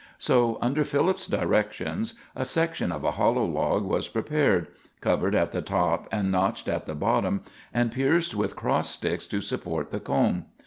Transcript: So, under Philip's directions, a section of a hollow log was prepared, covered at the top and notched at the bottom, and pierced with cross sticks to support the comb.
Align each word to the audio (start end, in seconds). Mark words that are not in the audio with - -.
So, 0.17 0.57
under 0.63 0.83
Philip's 0.83 1.27
directions, 1.27 2.15
a 2.35 2.43
section 2.43 2.91
of 2.91 3.03
a 3.03 3.11
hollow 3.11 3.45
log 3.45 3.85
was 3.85 4.07
prepared, 4.07 4.69
covered 4.99 5.35
at 5.35 5.51
the 5.51 5.61
top 5.61 6.07
and 6.11 6.31
notched 6.31 6.67
at 6.67 6.87
the 6.87 6.95
bottom, 6.95 7.43
and 7.71 7.91
pierced 7.91 8.33
with 8.33 8.55
cross 8.55 8.89
sticks 8.89 9.27
to 9.27 9.41
support 9.41 9.91
the 9.91 9.99
comb. 9.99 10.45